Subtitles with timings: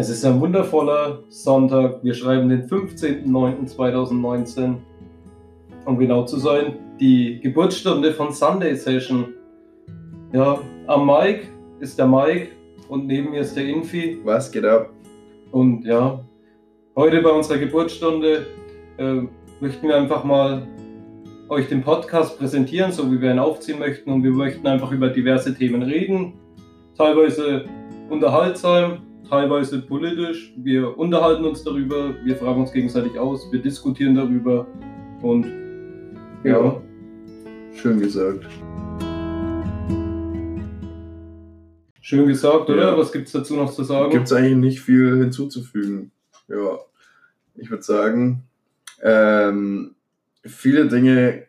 [0.00, 2.02] Es ist ein wundervoller Sonntag.
[2.02, 4.76] Wir schreiben den 15.09.2019.
[5.84, 9.34] Um genau zu sein, die Geburtsstunde von Sunday Session.
[10.32, 11.48] Ja, am Mike
[11.80, 12.48] ist der Mike
[12.88, 14.18] und neben mir ist der Infi.
[14.24, 14.88] Was geht ab?
[15.50, 16.24] Und ja,
[16.96, 18.46] heute bei unserer Geburtsstunde
[18.96, 19.20] äh,
[19.60, 20.66] möchten wir einfach mal
[21.50, 24.10] euch den Podcast präsentieren, so wie wir ihn aufziehen möchten.
[24.10, 26.32] Und wir möchten einfach über diverse Themen reden.
[26.96, 27.66] Teilweise
[28.08, 30.52] unterhaltsam, teilweise politisch.
[30.56, 34.66] Wir unterhalten uns darüber, wir fragen uns gegenseitig aus, wir diskutieren darüber.
[35.22, 35.46] Und
[36.44, 36.82] ja, Ja.
[37.72, 38.46] Schön gesagt.
[42.02, 42.90] schön gesagt, oder?
[42.90, 42.98] Ja.
[42.98, 44.10] Was gibt es dazu noch zu sagen?
[44.10, 46.10] Gibt es eigentlich nicht viel hinzuzufügen.
[46.48, 46.80] Ja.
[47.54, 48.42] Ich würde sagen,
[49.00, 49.94] ähm,
[50.44, 51.46] viele Dinge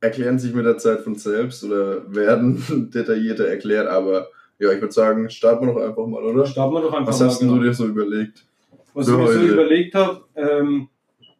[0.00, 4.28] erklären sich mit der Zeit von selbst oder werden detaillierter erklärt, aber
[4.60, 6.46] ja, ich würde sagen, starten wir doch einfach mal, oder?
[6.46, 7.26] Starten wir doch einfach Was mal.
[7.26, 7.60] hast denn genau.
[7.60, 8.44] du dir so überlegt?
[8.92, 10.88] Was ich mir so überlegt habe, ähm,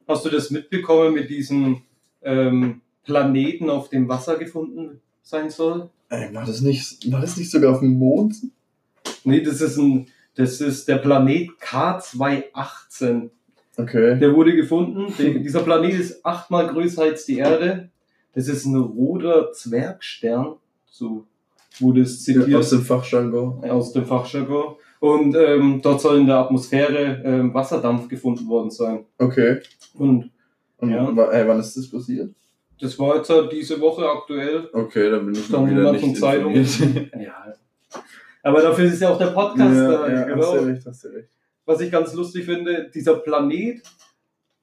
[0.08, 1.82] hast du das mitbekommen mit diesem
[2.22, 5.90] ähm, Planeten, auf dem Wasser gefunden sein soll?
[6.08, 8.36] Ey, war das nicht, war das nicht sogar auf dem Mond?
[9.24, 13.28] Nee, das ist ein, das ist der Planet K218.
[13.76, 14.18] Okay.
[14.18, 15.12] Der wurde gefunden.
[15.18, 17.90] Der, dieser Planet ist achtmal größer als die Erde.
[18.32, 20.54] Das ist ein roter Zwergstern.
[20.86, 21.26] So
[21.78, 23.64] wurde es zitiert Aus dem Fachjargon.
[23.70, 24.76] aus dem Fachjargon.
[24.98, 29.06] Und ähm, dort soll in der Atmosphäre ähm, Wasserdampf gefunden worden sein.
[29.18, 29.58] Okay.
[29.94, 30.30] Und
[30.78, 31.08] Und Ja.
[31.30, 32.34] ey, wann ist das passiert?
[32.82, 34.68] das war jetzt halt diese Woche aktuell.
[34.72, 36.66] Okay, dann bin ich Stand wieder nicht informiert.
[37.20, 37.52] Ja.
[38.42, 40.08] Aber dafür ist ja auch der Podcast da.
[40.10, 40.42] ja, genau.
[40.46, 41.28] hast du recht, hast du recht.
[41.66, 43.82] Was ich ganz lustig finde, dieser Planet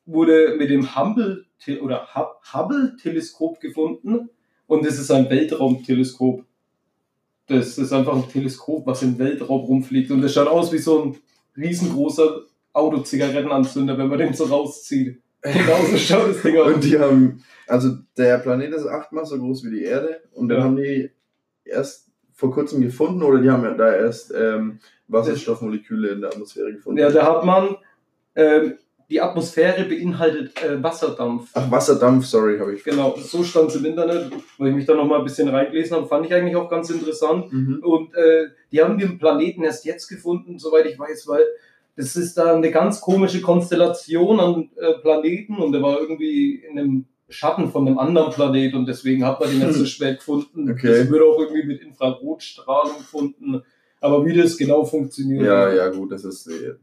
[0.08, 1.46] wurde mit dem Hubble
[1.82, 4.30] oder Hub- Hubble-Teleskop gefunden
[4.66, 6.44] und es ist ein Weltraumteleskop.
[7.48, 11.04] Das ist einfach ein Teleskop, was im Weltraum rumfliegt und es schaut aus wie so
[11.04, 11.16] ein
[11.56, 12.42] riesengroßer
[12.74, 15.22] Autozigarettenanzünder, wenn man den so rauszieht.
[15.42, 16.74] Genau so schaut das Ding aus.
[16.74, 20.58] Und die haben, also der Planet ist achtmal so groß wie die Erde und dann
[20.58, 20.64] Ja.
[20.66, 21.10] haben die
[21.64, 26.74] erst vor kurzem gefunden oder die haben ja da erst ähm, Wasserstoffmoleküle in der Atmosphäre
[26.74, 27.00] gefunden.
[27.00, 27.78] Ja, da hat man,
[28.36, 28.74] ähm,
[29.10, 31.50] die Atmosphäre beinhaltet äh, Wasserdampf.
[31.54, 32.84] Ach, Wasserdampf, sorry, habe ich.
[32.84, 35.96] Genau, so stand es im Internet, weil ich mich da noch mal ein bisschen reingelesen
[35.96, 37.52] habe, fand ich eigentlich auch ganz interessant.
[37.52, 37.80] Mhm.
[37.84, 41.44] Und äh, die haben den Planeten erst jetzt gefunden, soweit ich weiß, weil
[41.96, 46.78] das ist da eine ganz komische Konstellation an äh, Planeten und der war irgendwie in
[46.78, 50.70] einem Schatten von einem anderen Planet und deswegen hat man den jetzt so spät gefunden.
[50.70, 50.88] Okay.
[50.88, 53.64] Das wird auch irgendwie mit Infrarotstrahlung gefunden.
[54.00, 55.44] Aber wie das genau funktioniert.
[55.44, 56.48] Ja, ja, gut, das ist.
[56.48, 56.76] Äh,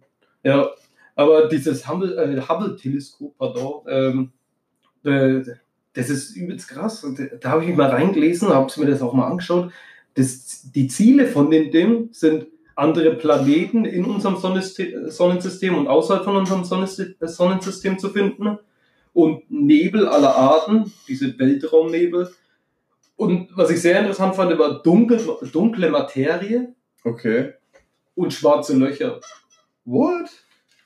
[0.42, 0.70] Ja,
[1.14, 4.32] aber dieses Hubble, äh, Hubble-Teleskop, pardon, ähm,
[5.04, 5.44] äh,
[5.92, 7.04] das ist übelst krass.
[7.04, 9.70] Und da habe ich mich mal reingelesen, habe mir das auch mal angeschaut.
[10.14, 16.36] Das, die Ziele von den Ding sind andere Planeten in unserem Sonnensystem und außerhalb von
[16.36, 18.58] unserem äh, Sonnensystem zu finden.
[19.12, 22.32] Und Nebel aller Arten, diese Weltraumnebel.
[23.14, 25.20] Und was ich sehr interessant fand, war dunkel,
[25.52, 26.74] dunkle Materie
[27.04, 27.52] okay.
[28.16, 29.20] und schwarze Löcher.
[29.84, 30.43] What?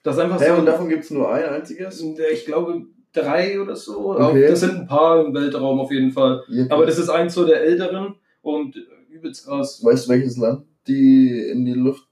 [0.09, 0.55] Das ist einfach Hä, so.
[0.55, 2.03] und davon gibt es nur ein einziges?
[2.33, 4.17] Ich glaube drei oder so.
[4.19, 4.49] Okay.
[4.49, 6.43] Das sind ein paar im Weltraum auf jeden Fall.
[6.49, 8.75] Ja, Aber das ist eins so der älteren und
[9.11, 9.85] übelst krass.
[9.85, 12.05] Weißt du, welches Land die in die Luft.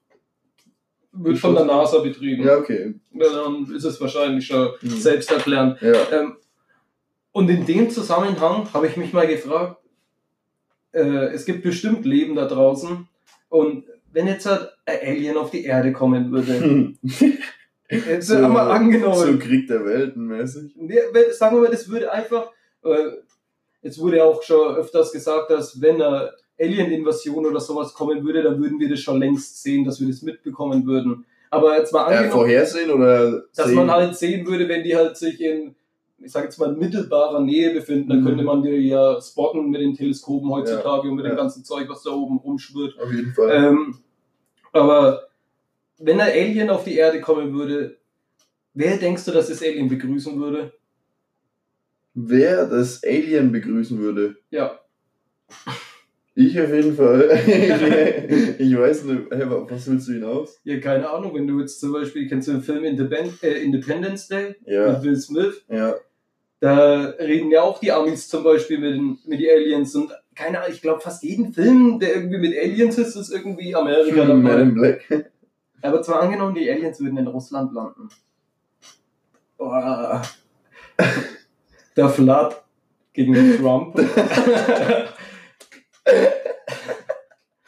[1.12, 2.44] Wird von der NASA betrieben.
[2.44, 2.94] Ja, okay.
[3.14, 4.90] Dann ist es wahrscheinlich schon Mhm.
[4.90, 5.80] selbsterklärend.
[5.80, 5.94] Ja.
[6.12, 6.36] Ähm,
[7.32, 9.80] und in dem Zusammenhang habe ich mich mal gefragt,
[10.92, 13.08] äh, es gibt bestimmt Leben da draußen
[13.48, 16.92] und wenn jetzt halt ein Alien auf die Erde kommen würde,
[17.90, 20.74] jetzt So- einmal angenommen, so Krieg der Welten mäßig.
[20.76, 20.98] Nee,
[21.32, 22.50] sagen wir mal, das würde einfach,
[22.84, 23.10] äh,
[23.82, 28.42] jetzt wurde ja auch schon öfters gesagt, dass wenn eine Alien-Invasion oder sowas kommen würde,
[28.42, 31.26] dann würden wir das schon längst sehen, dass wir das mitbekommen würden.
[31.50, 33.74] Aber jetzt mal Äh, angenommen, vorhersehen oder dass sehen?
[33.76, 35.74] man halt sehen würde, wenn die halt sich in,
[36.18, 38.26] ich sag jetzt mal, mittelbarer Nähe befinden, dann Mhm.
[38.26, 41.32] könnte man die ja spotten mit den Teleskopen heutzutage und mit ja.
[41.32, 42.98] dem ganzen Zeug, was da oben rumschwirrt.
[43.00, 43.50] Auf jeden Fall.
[43.54, 43.98] Ähm,
[44.72, 45.28] aber
[45.98, 47.96] wenn ein Alien auf die Erde kommen würde,
[48.74, 50.72] wer denkst du, dass das Alien begrüßen würde?
[52.14, 54.36] Wer das Alien begrüßen würde?
[54.50, 54.80] Ja,
[56.34, 57.30] Ich auf jeden Fall.
[58.58, 60.60] ich, weiß nicht, was willst du hinaus?
[60.64, 64.28] Ja, keine Ahnung, wenn du jetzt zum Beispiel, kennst du den Film Independ äh, Independence
[64.28, 65.64] Day Ja, mit Will Smith?
[65.68, 65.94] ja.
[66.58, 70.58] Da reden ja auch die Amis zum Beispiel mit den, mit den Aliens und keine
[70.60, 74.42] Ahnung, ich glaube fast jeden Film, der irgendwie mit Aliens ist, ist irgendwie Amerika Man
[74.42, 74.62] dabei.
[74.62, 75.30] in Black.
[75.82, 78.08] Aber zwar angenommen, die Aliens würden in Russland landen.
[79.56, 80.22] Boah.
[81.96, 82.62] Der Vlad
[83.12, 83.94] gegen Trump.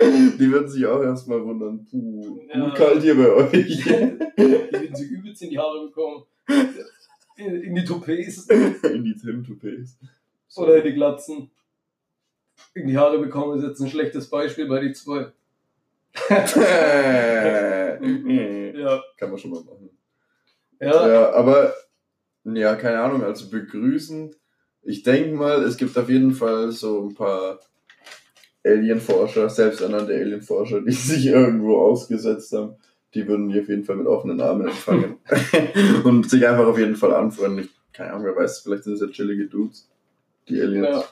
[0.00, 1.84] Die würden sich auch erstmal wundern.
[1.90, 2.64] Puh, Ja.
[2.66, 3.50] gut kalt hier bei euch.
[3.52, 6.25] Die würden sie übelst in die Haare bekommen.
[7.37, 9.96] In, in die Toupets In die Tim-Toupets.
[10.56, 11.50] oder in die Glatzen.
[12.75, 15.32] In die Haare bekommen ist jetzt ein schlechtes Beispiel bei die zwei.
[18.03, 19.03] Ja.
[19.17, 19.91] Kann man schon mal machen.
[20.81, 21.75] Ja, Ja, aber
[22.45, 24.35] ja, keine Ahnung, also begrüßen.
[24.83, 27.61] Ich denke mal, es gibt auf jeden Fall so ein paar
[28.65, 32.77] Alienforscher, selbsternannte Alienforscher, die sich irgendwo ausgesetzt haben.
[33.15, 35.17] Die würden die auf jeden Fall mit offenen Armen empfangen.
[36.05, 37.65] und sich einfach auf jeden Fall anfreunden.
[37.65, 39.89] Ich, keine Ahnung, wer weiß, vielleicht sind es ja chillige Dudes.
[40.49, 40.89] Die Aliens.
[40.89, 41.05] Ja.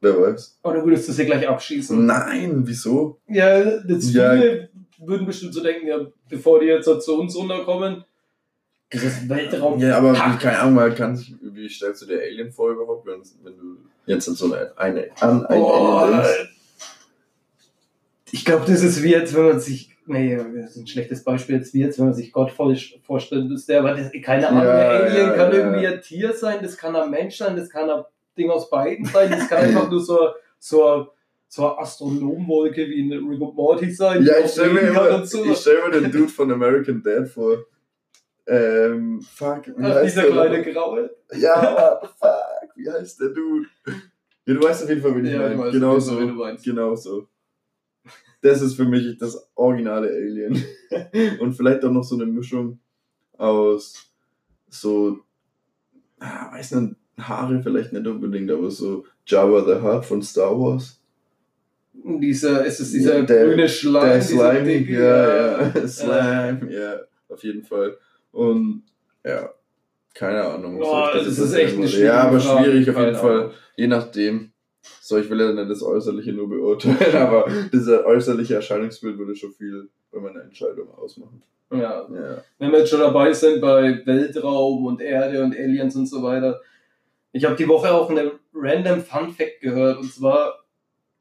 [0.00, 0.58] Wer weiß.
[0.64, 2.04] Oder würdest du sie gleich abschießen?
[2.06, 3.20] Nein, wieso?
[3.28, 4.32] Ja, das Ja.
[4.32, 4.68] viele
[5.06, 8.04] würden bestimmt so denken, ja, bevor die jetzt zu uns runterkommen,
[8.92, 9.78] dieses Weltraum.
[9.80, 10.40] Ja, aber Hack.
[10.40, 13.78] keine Ahnung, mal kann sich, wie stellst du dir Alien vor überhaupt, wenn, wenn du
[14.06, 16.48] jetzt an so eine, eine an ein Oh, Alien denkst?
[18.32, 21.56] ich glaube, das ist wie jetzt, wenn man sich, nee, das ist ein schlechtes Beispiel,
[21.56, 25.16] jetzt wie jetzt, wenn man sich Gott vorstellen müsste, aber das, keine Ahnung, Ja, Alien
[25.28, 25.58] ja, kann ja.
[25.58, 28.04] irgendwie ein Tier sein, das kann ein Mensch sein, das kann ein
[28.36, 30.18] Ding aus beiden sein, das kann einfach nur so,
[30.58, 31.08] so,
[31.58, 34.24] eine Astronomwolke wie in Rick und Morty sein.
[34.24, 37.58] Ja, ich stelle mir, immer- ich stell mir den Dude von American Dad vor.
[38.46, 40.32] Ähm, fuck, wie Ach, heißt dieser der?
[40.32, 40.62] kleine?
[40.72, 41.10] Graue.
[41.34, 43.66] Ja, fuck, wie heißt der Dude?
[44.46, 45.70] Ja, du weißt auf jeden Fall, wen ich Ja, meine.
[45.70, 46.16] Genau so.
[46.64, 47.28] Genau so.
[48.40, 50.64] Das ist für mich das originale Alien.
[51.40, 52.80] Und vielleicht auch noch so eine Mischung
[53.38, 53.94] aus
[54.68, 55.18] so,
[56.18, 61.00] ah, weiß nicht, Haare vielleicht nicht unbedingt, aber so Jabba the Hutt von Star Wars.
[61.94, 67.00] Dieser, ist es dieser Ja, der- grüne Schleim, Der Slime, dicke, ja, ja, Slime, ja,
[67.28, 67.96] auf jeden Fall.
[68.32, 68.82] Und
[69.24, 69.50] ja,
[70.14, 70.78] keine Ahnung.
[70.78, 73.38] Boah, das dazu ist echt eine schwierige Ja, aber schwierig auf jeden Fall.
[73.40, 73.50] Ahnung.
[73.76, 74.52] Je nachdem.
[75.00, 79.52] So, ich will ja nicht das Äußerliche nur beurteilen, aber dieser äußerliche Erscheinungsbild würde schon
[79.52, 81.42] viel bei meiner Entscheidung ausmachen.
[81.70, 81.78] Ja,
[82.12, 82.42] Ja.
[82.58, 86.60] wenn wir jetzt schon dabei sind bei Weltraum und Erde und Aliens und so weiter.
[87.32, 90.61] Ich habe die Woche auch einen random Fun Fact gehört und zwar,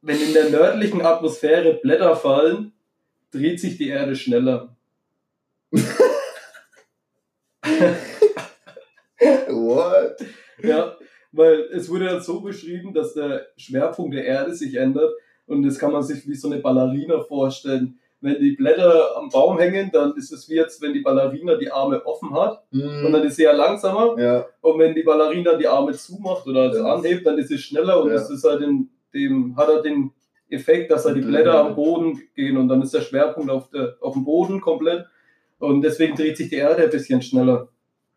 [0.01, 2.73] wenn in der nördlichen Atmosphäre Blätter fallen,
[3.31, 4.75] dreht sich die Erde schneller.
[9.49, 10.17] What?
[10.63, 10.95] Ja,
[11.31, 15.11] weil es wurde dann so beschrieben, dass der Schwerpunkt der Erde sich ändert
[15.47, 17.97] und das kann man sich wie so eine Ballerina vorstellen.
[18.23, 21.71] Wenn die Blätter am Baum hängen, dann ist es wie jetzt, wenn die Ballerina die
[21.71, 25.67] Arme offen hat und dann ist sie ja langsamer ja, und wenn die Ballerina die
[25.67, 26.93] Arme zumacht oder also Ja.
[26.95, 28.15] anhebt, dann ist sie schneller und Ja.
[28.15, 30.11] das ist halt in dem, hat er den
[30.49, 33.95] Effekt, dass da die Blätter am Boden gehen und dann ist der Schwerpunkt auf, der,
[34.01, 35.05] auf dem Boden komplett
[35.59, 37.69] und deswegen dreht sich die Erde ein bisschen schneller.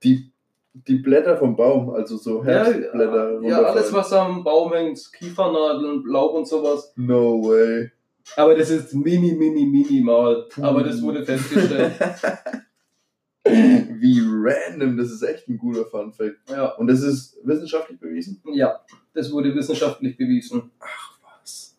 [0.03, 0.33] die,
[0.73, 3.41] die Blätter vom Baum, also so Herbstblätter.
[3.43, 3.95] ja, alles runterfallen.
[3.95, 6.93] was am Baum hängt, Kiefernadeln, Laub und sowas.
[6.97, 7.91] No way.
[8.37, 10.47] Aber das ist mini, mini, minimal.
[10.49, 10.63] Puh.
[10.63, 11.93] Aber das wurde festgestellt.
[14.01, 16.37] Wie random, das ist echt ein guter Fun Fact.
[16.51, 18.41] ja, Und das ist wissenschaftlich bewiesen?
[18.53, 18.81] ja,
[19.13, 20.71] das wurde wissenschaftlich bewiesen.
[20.81, 21.77] Ach was.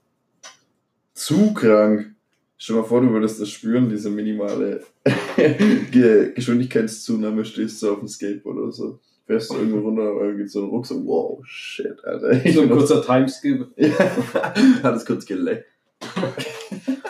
[1.14, 2.12] Zu krank.
[2.58, 4.84] Stell dir mal vor, du würdest das spüren, diese minimale
[5.92, 9.00] Ge Geschwindigkeitszunahme, stehst du auf dem Skateboard oder so.
[9.28, 12.40] Fährst du irgendwo runter, aber geht so ein Rucksack, wow, shit, Alter.
[12.52, 13.90] So ein kurzer Timeskip, Ja,
[14.84, 15.66] hat es kurz geleckt.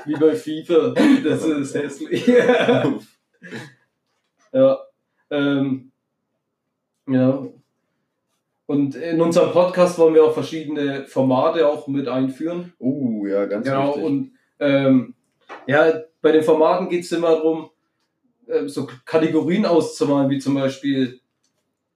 [0.05, 0.93] wie bei FIFA.
[1.23, 2.25] Das ist hässlich.
[4.55, 4.79] Ja.
[5.29, 5.91] Ähm,
[7.07, 7.45] ja.
[8.67, 12.73] Und in unserem Podcast wollen wir auch verschiedene Formate auch mit einführen.
[12.79, 14.03] Uh, ja, ganz Genau, wichtig.
[14.03, 15.13] und ähm,
[15.67, 17.69] ja, bei den Formaten geht es immer darum,
[18.49, 21.19] ähm, so Kategorien auszumalen, wie zum Beispiel,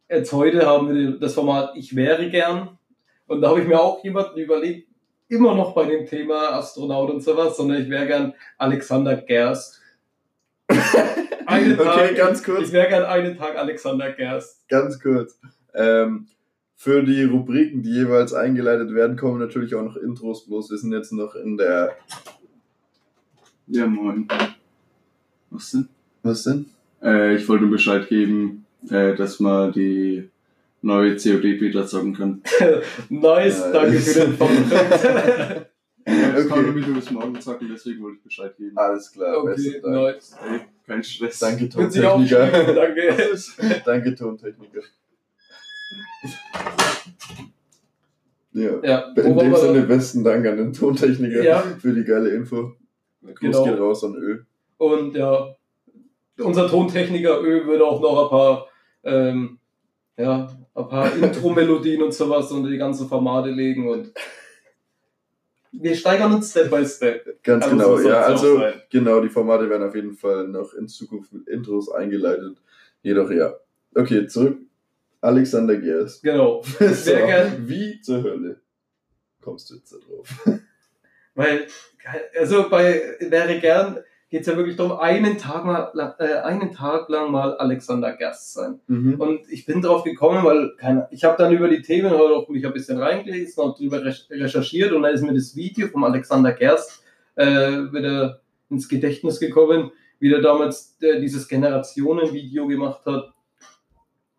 [0.10, 2.78] jetzt heute haben wir das Format Ich wäre gern.
[3.26, 4.88] Und da habe ich mir auch jemanden überlegt,
[5.28, 9.79] immer noch bei dem Thema Astronaut und sowas, sondern ich wäre gern Alexander Gerst.
[11.46, 12.68] Einen Okay, Tag, ganz kurz.
[12.68, 14.68] Ich wäre gern einen Tag Alexander Gerst.
[14.70, 15.40] Ganz kurz.
[15.74, 16.28] Ähm,
[16.76, 20.46] für die Rubriken, die jeweils eingeleitet werden, kommen natürlich auch noch Intros.
[20.46, 21.96] Bloß wir sind jetzt noch in der.
[23.68, 24.28] Ja, moin.
[25.50, 25.90] Was denn?
[26.24, 26.68] Was denn?
[27.04, 30.30] Äh, ich wollte nur Bescheid geben, äh, dass man die
[30.82, 32.42] neue COD-Beta zocken kann.
[33.10, 34.48] Nice, Ja, danke für den Fun.
[36.12, 36.48] Ich Okay.
[36.48, 38.78] kann nämlich nur bis morgen zocken, deswegen wollte ich Bescheid geben.
[38.78, 39.38] Alles klar.
[39.44, 39.96] okay, besten Dank.
[40.16, 40.38] nice.
[40.50, 41.40] Ey, kein Stress.
[41.40, 42.74] Danke, Tontechniker.
[42.74, 43.16] danke.
[43.86, 44.82] Danke, Tontechniker.
[48.52, 48.72] Ja.
[48.84, 51.62] Ja, In dem Sinne besten Dank an den Tontechniker Ja.
[51.80, 52.74] für die geile Info.
[53.22, 53.64] Gruß Genau.
[53.66, 54.46] geht raus an Öl.
[54.78, 55.56] Und ja,
[56.40, 58.68] unser Tontechniker Ö würde auch noch ein paar,
[59.04, 59.60] ähm,
[60.18, 64.12] ja, ein paar Intro-Melodien und sowas unter die ganzen Formate legen und
[65.72, 67.44] wir steigern uns Step by Step.
[67.44, 70.88] Ganz Also genau, so ja, also genau, die Formate werden auf jeden Fall noch in
[70.88, 72.58] Zukunft mit Intros eingeleitet.
[73.02, 73.54] Jedoch ja.
[73.96, 74.58] Okay, zurück.
[75.22, 76.24] Alexander Gerst.
[76.24, 76.62] Genau.
[76.80, 77.68] so, Sehr gern.
[77.68, 78.62] Wie zur Hölle
[79.42, 80.60] kommst du jetzt da drauf?
[81.36, 81.68] Weil,
[82.38, 87.10] also bei wäre gern geht es ja wirklich darum, einen Tag, mal, äh, einen Tag
[87.10, 88.80] lang mal Alexander Gerst sein.
[88.88, 89.16] Mhm.
[89.20, 92.48] Und ich bin drauf gekommen, weil keine, ich habe dann über die Themen halt auch
[92.48, 96.04] mich ein bisschen reingelesen und drüber recherch- recherchiert und dann ist mir das Video vom
[96.04, 97.04] Alexander Gerst
[97.36, 103.34] äh, wieder ins Gedächtnis gekommen, wie der damals äh, dieses Generationen-Video gemacht hat,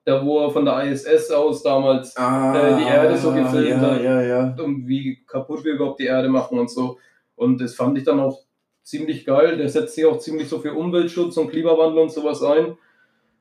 [0.04, 4.02] da wo er von der ISS aus damals äh, die Erde so gefilmt ja, hat.
[4.02, 4.56] Ja, ja.
[4.62, 6.98] und wie kaputt wir überhaupt die Erde machen und so.
[7.34, 8.44] Und das fand ich dann auch
[8.82, 9.56] ziemlich geil.
[9.56, 12.76] Der setzt sich auch ziemlich so für Umweltschutz und Klimawandel und sowas ein.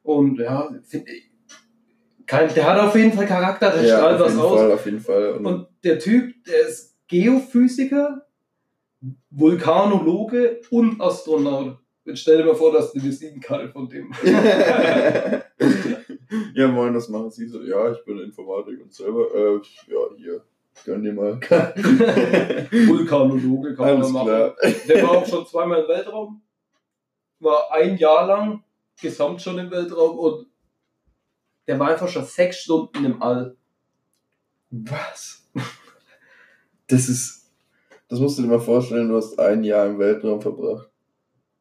[0.04, 1.30] Und ja, finde ich,
[2.26, 4.60] kein, der hat auf jeden Fall Charakter, der ja strahlt was aus.
[4.60, 5.32] Fall, auf jeden Fall.
[5.34, 8.26] Und, Und der Typ, der ist Geophysiker,
[9.32, 11.80] Vulkanologe und Astronaut.
[12.06, 14.12] Jetzt stell dir mal vor, dass du die Visitenkarte von dem.
[16.54, 17.62] ja, moin, was machen Sie so?
[17.64, 20.44] Ja, ich bin Informatik und selber, äh, ja, hier,
[20.86, 21.40] gönn dir mal.
[22.72, 24.28] Vulkanologe kann Alles man machen.
[24.28, 24.56] klar.
[24.88, 26.42] Der war auch schon zweimal im Weltraum,
[27.40, 28.64] war ein Jahr lang
[29.02, 30.48] gesamt schon im Weltraum und
[31.68, 33.56] der war einfach schon sechs Stunden im All.
[34.72, 35.48] Was?
[36.88, 37.52] Das ist,
[38.08, 40.90] das musst du dir mal vorstellen, du hast ein Jahr im Weltraum verbracht.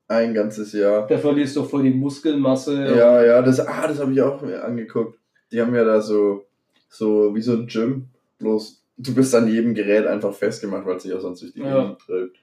[0.09, 1.07] Ein ganzes Jahr.
[1.07, 2.97] Da verlierst du voll die Muskelmasse.
[2.97, 5.19] Ja, ja, das, ah, das habe ich auch mir angeguckt.
[5.53, 6.47] Die haben ja da so,
[6.89, 8.09] so wie so ein Gym,
[8.39, 11.61] bloß du bist an jedem Gerät einfach festgemacht, weil es sich auch sonst durch die
[11.61, 11.83] Ja.
[11.83, 12.37] Gegend treibt.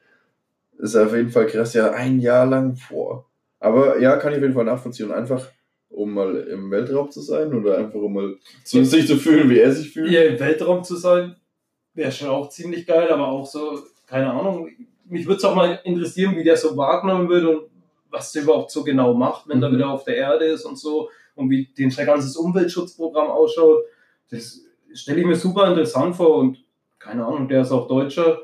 [0.77, 3.29] Ist auf jeden Fall krass, ja, ein Jahr lang vor.
[3.59, 5.11] Aber ja, kann ich auf jeden Fall nachvollziehen.
[5.11, 5.47] Einfach,
[5.89, 9.59] um mal im Weltraum zu sein oder einfach um mal zu, sich zu fühlen, wie
[9.59, 10.09] er sich fühlt.
[10.09, 11.35] Hier im Weltraum zu sein,
[11.93, 14.69] wäre schon auch ziemlich geil, aber auch so, keine Ahnung,
[15.05, 17.61] mich würde es auch mal interessieren, wie der so wahrgenommen wird und
[18.09, 19.75] was der überhaupt so genau macht, wenn er Mhm.
[19.75, 23.83] wieder auf der Erde ist und so und wie den sein ganzes Umweltschutzprogramm ausschaut.
[24.29, 24.61] Das
[24.95, 26.63] stelle ich mir super interessant vor und
[26.99, 28.39] keine Ahnung, der ist auch Deutscher,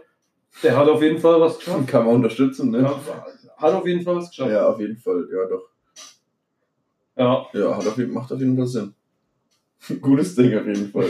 [0.64, 1.88] der hat auf jeden Fall was geschafft.
[1.88, 2.82] Kann man unterstützen, ne?
[2.82, 3.00] Ja,
[3.58, 4.52] hat auf jeden Fall was geschafft.
[4.52, 5.70] Ja, auf jeden Fall, ja doch.
[7.16, 7.46] Ja.
[7.54, 8.94] Ja, hat auf jeden, macht auf jeden Fall Sinn.
[10.02, 11.10] Gutes Ding auf jeden Fall.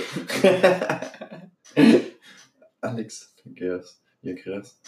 [2.81, 4.01] Alex Gers.
[4.21, 4.79] Ja, krass.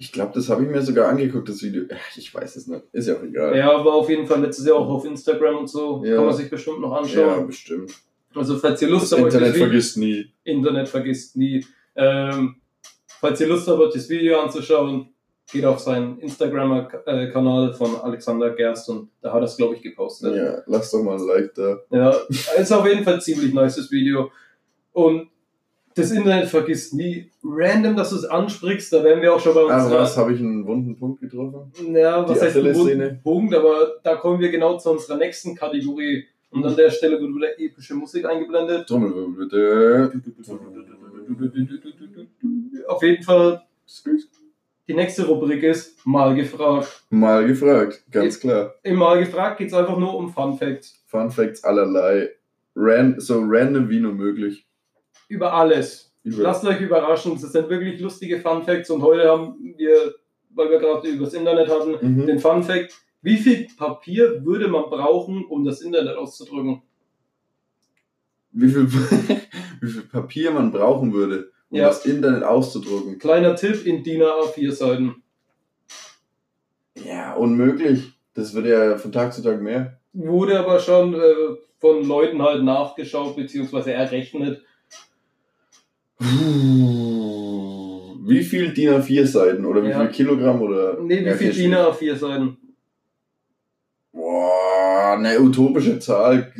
[0.00, 1.84] Ich glaube, das habe ich mir sogar angeguckt, das Video.
[2.16, 2.84] Ich weiß es nicht.
[2.92, 3.52] Ist ja auch egal.
[3.54, 6.04] Er war auf jeden Fall letztes Jahr auch auf Instagram und so.
[6.04, 6.16] Ja.
[6.16, 7.46] Kann man sich bestimmt noch Ja, anschauen.
[7.48, 7.92] bestimmt.
[8.34, 10.26] Also falls ihr Lust Das habt, Internet Video- vergisst nie.
[10.44, 11.64] Internet vergisst nie.
[11.96, 12.56] Ähm,
[13.20, 15.08] falls ihr Lust habt, das Video anzuschauen,
[15.50, 20.36] geht auf seinen Instagram-Kanal von Alexander Gerst und da hat er es, glaube ich, gepostet.
[20.36, 21.78] Ja, lass doch mal ein Like da.
[21.90, 22.10] Ja,
[22.60, 24.30] ist auf jeden Fall ein ziemlich nices Video.
[24.92, 25.28] Und
[25.94, 27.30] das Internet vergisst nie.
[27.42, 30.00] Random, dass du es ansprichst, da wären wir auch schon bei Ah, unserer.
[30.02, 30.16] was?
[30.16, 31.72] Habe ich einen wunden Punkt getroffen?
[31.94, 35.54] Ja, was Die heißt ein wunden Punkt, aber da kommen wir genau zu unserer nächsten
[35.56, 36.26] Kategorie.
[36.50, 38.90] Und an der Stelle wird wieder epische Musik eingeblendet.
[42.86, 43.62] Auf jeden Fall,
[44.86, 47.04] die nächste Rubrik ist Mal gefragt.
[47.10, 48.74] Mal gefragt, ganz klar.
[48.82, 51.02] Im Mal gefragt geht es einfach nur um Fun Facts.
[51.06, 52.30] Fun Facts allerlei.
[52.74, 54.66] Ran so random wie nur möglich.
[55.28, 56.14] Über alles.
[56.24, 60.14] Über Lasst euch überraschen, es sind wirklich lustige Fun Facts und heute haben wir,
[60.50, 62.26] weil wir gerade über das Internet hatten, mhm.
[62.26, 66.82] den Fun Fact, wie viel Papier würde man brauchen, um das Internet auszudrücken?
[68.52, 68.88] wie, viel,
[69.80, 71.88] wie viel Papier man brauchen würde, um Ja.
[71.88, 73.18] das Internet auszudrucken.
[73.18, 75.22] Kleiner Tipp in DIN A4 Seiten.
[77.04, 78.12] Ja, unmöglich.
[78.34, 79.98] Das wird ja von Tag zu Tag mehr.
[80.12, 81.20] Wurde aber schon äh,
[81.78, 83.92] von Leuten halt nachgeschaut bzw.
[83.92, 84.62] errechnet.
[88.30, 90.00] Wie viel DIN A4 Seiten oder wie Ja.
[90.00, 90.98] viel Kilogramm oder?
[91.00, 92.56] Nee, wie viel DIN A4 Seiten?
[95.18, 96.52] Eine utopische Zahl.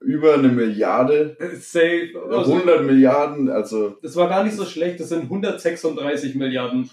[0.00, 1.36] Über eine Milliarde.
[1.60, 2.08] Safe.
[2.30, 3.96] Also, 100 Milliarden, also.
[4.02, 6.90] das war gar nicht so schlecht, das sind 136 Milliarden.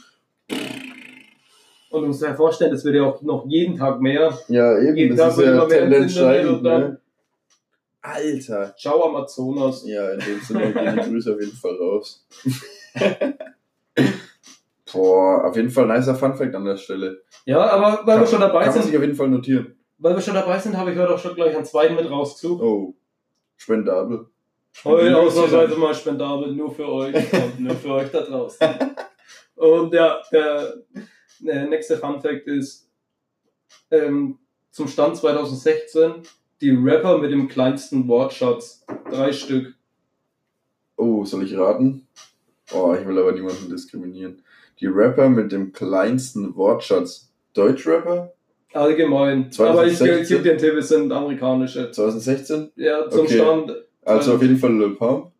[1.89, 4.37] Und du musst dir vorstellen, das wird ja auch noch jeden Tag mehr.
[4.49, 7.01] Ja, eben, Jeden das Tag wird ja immer mehr dann- ne?
[8.01, 8.75] Alter.
[8.77, 9.85] Ciao Amazonas.
[9.85, 12.25] Ja, in dem Sinne gehen die Grüße auf jeden Fall raus.
[14.91, 17.21] Boah, auf jeden Fall nicer Funfact an der Stelle.
[17.45, 19.76] Ja, aber weil wir schon dabei kann man sind, sich auf jeden Fall notieren.
[19.97, 22.61] Weil wir schon dabei sind, habe ich heute auch schon gleich einen zweiten mit rausgesucht.
[22.61, 22.93] Oh,
[23.55, 24.27] spendabel.
[24.83, 28.67] Heute ausnahmsweise mal spendabel, nur für euch und nur für euch da draußen.
[29.55, 30.83] Und ja, der,
[31.39, 32.87] der nächste Fun Fact ist,
[33.89, 34.37] ähm,
[34.69, 36.21] zum Stand 2016,
[36.61, 38.85] die Rapper mit dem kleinsten Wortschatz.
[39.09, 39.73] Drei Stück.
[40.95, 42.07] Oh, soll ich raten?
[42.71, 44.43] Oh, ich will aber niemanden diskriminieren.
[44.79, 47.31] Die Rapper mit dem kleinsten Wortschatz.
[47.53, 48.33] Deutschrapper?
[48.73, 49.51] Allgemein.
[49.51, 50.09] 2016?
[50.09, 51.91] Aber ich gebe dir den Tipp, es sind amerikanische.
[51.91, 52.71] 2016?
[52.75, 53.35] Ja, zum Okay.
[53.37, 53.73] Stand.
[54.03, 55.31] Also auf jeden Fall Lil Pump.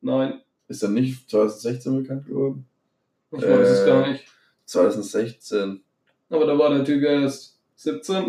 [0.00, 2.66] Nein, Ist er nicht 2016 bekannt geworden?
[3.32, 4.24] ich weiß es Äh, gar nicht.
[4.66, 5.82] 2016.
[6.30, 8.24] Aber da war der Typ erst 17.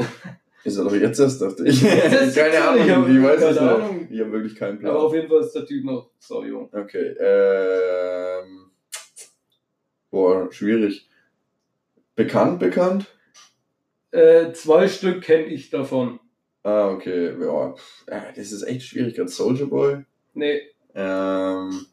[0.63, 1.81] Ist er doch jetzt erst, dachte ich.
[2.35, 3.75] Keine Ahnung, ich wie weiß ich noch.
[3.79, 4.07] Ahnung.
[4.09, 4.91] Ich habe wirklich keinen Plan.
[4.95, 6.69] Aber auf jeden Fall ist der Typ noch so jung.
[6.73, 8.71] Okay, ähm.
[10.11, 11.07] Boah, schwierig.
[12.15, 13.05] Bekannt, bekannt?
[14.15, 16.19] Äh, zwei Stück kenne ich davon.
[16.63, 17.35] Ah, okay.
[17.39, 17.75] Ja,
[18.35, 19.15] das ist echt schwierig.
[19.15, 19.97] Gerade Soldier Boy.
[20.33, 20.61] Nee,
[20.95, 21.85] Ähm.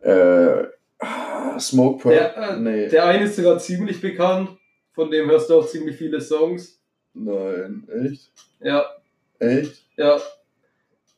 [0.00, 0.64] Äh.
[0.98, 2.14] ah, Smoke Purp.
[2.14, 2.88] der, äh, nee.
[2.88, 4.50] der eine ist sogar ziemlich bekannt.
[4.92, 6.80] Von dem hörst du auch ziemlich viele Songs.
[7.14, 8.30] Nein, echt?
[8.60, 8.84] Ja,
[9.38, 9.84] Echt?
[9.96, 10.20] ja.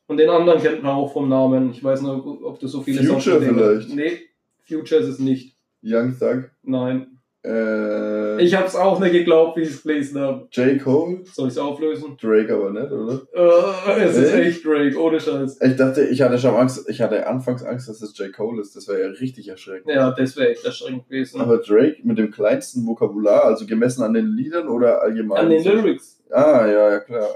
[0.06, 1.70] Und den anderen kennt man auch vom Namen.
[1.70, 3.94] Ich weiß nicht, ob du so viele Future Songs vielleicht?
[3.94, 4.20] Nee,
[4.66, 5.56] Future ist es nicht.
[5.82, 6.50] Young Thug.
[6.62, 7.13] Nein.
[7.44, 8.42] Äh.
[8.42, 10.48] Ich hab's auch nicht geglaubt, wie ich es gelesen habe.
[10.50, 10.80] J.
[10.82, 11.20] Cole.
[11.32, 12.16] Soll ich's auflösen?
[12.20, 13.20] Drake aber nicht, oder?
[13.34, 14.64] Äh, es ist Echt?
[14.64, 15.60] Drake, ohne Scheiß.
[15.60, 18.32] Ich dachte, ich hatte schon Angst, ich hatte anfangs Angst, dass es J.
[18.32, 18.74] Cole ist.
[18.74, 19.94] Das wäre ja richtig erschreckend.
[19.94, 21.40] Ja, das wäre echt erschreckend gewesen.
[21.40, 25.38] Aber Drake mit dem kleinsten Vokabular, also gemessen an den Liedern oder allgemein?
[25.44, 25.62] An den?
[25.62, 26.22] Lyrics.
[26.30, 27.28] Ah, ja, ja, klar.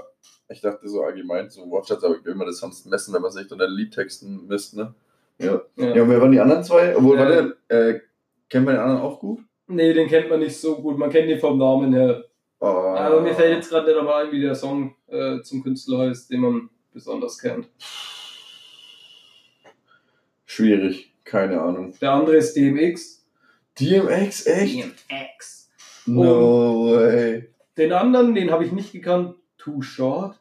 [0.51, 3.31] Ich dachte so allgemein, so Wortschatz, aber wie will man das sonst messen, wenn man
[3.31, 4.95] sich an den Liedtexten misst, ne?
[5.37, 5.61] Ja.
[5.77, 5.95] Ja.
[5.95, 6.97] Ja, und wer waren die anderen zwei?
[6.97, 7.99] Obwohl, Äh, warte, äh,
[8.49, 9.39] kennt man den anderen auch gut?
[9.71, 10.97] Nee, den kennt man nicht so gut.
[10.97, 12.25] Man kennt ihn vom Namen her.
[12.59, 16.09] Oh, Aber mir fällt jetzt gerade nicht einmal ein, wie der Song äh, zum Künstler
[16.09, 17.67] heißt, den man besonders kennt.
[20.45, 21.93] Schwierig, keine Ahnung.
[22.01, 23.25] Der andere ist DMX.
[23.79, 24.75] DMX, echt?
[25.09, 25.69] DMX.
[26.07, 27.49] No way.
[27.77, 29.35] Den anderen, den habe ich nicht gekannt.
[29.57, 30.39] Too Short.